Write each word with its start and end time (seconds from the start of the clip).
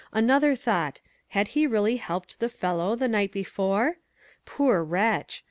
Another 0.13 0.55
thought— 0.55 0.99
had 1.37 1.49
he 1.49 1.67
really 1.67 1.97
helped 1.97 2.39
the 2.39 2.49
fellow 2.49 2.95
the 2.95 3.07
night 3.07 3.31
before? 3.31 3.97
Poor 4.47 4.83
wretch 4.83 5.39